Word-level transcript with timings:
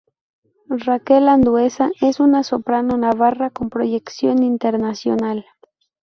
Raquel 0.79 1.29
Andueza 1.29 1.91
es 2.01 2.19
una 2.19 2.41
soprano 2.41 2.97
navarra 2.97 3.51
con 3.51 3.69
proyección 3.69 4.41
internacional. 4.41 5.45